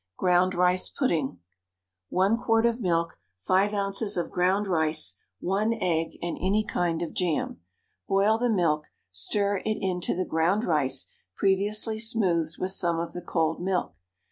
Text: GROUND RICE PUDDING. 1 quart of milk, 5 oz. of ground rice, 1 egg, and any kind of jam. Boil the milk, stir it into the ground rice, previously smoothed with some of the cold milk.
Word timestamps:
GROUND 0.17 0.55
RICE 0.55 0.89
PUDDING. 0.89 1.37
1 2.09 2.35
quart 2.39 2.65
of 2.65 2.79
milk, 2.81 3.19
5 3.41 3.71
oz. 3.75 4.17
of 4.17 4.31
ground 4.31 4.65
rice, 4.65 5.17
1 5.41 5.73
egg, 5.79 6.17
and 6.23 6.39
any 6.41 6.65
kind 6.67 7.03
of 7.03 7.13
jam. 7.13 7.59
Boil 8.07 8.39
the 8.39 8.49
milk, 8.49 8.85
stir 9.11 9.57
it 9.57 9.77
into 9.79 10.15
the 10.15 10.25
ground 10.25 10.63
rice, 10.63 11.05
previously 11.35 11.99
smoothed 11.99 12.57
with 12.57 12.71
some 12.71 12.99
of 12.99 13.13
the 13.13 13.21
cold 13.21 13.61
milk. 13.61 13.93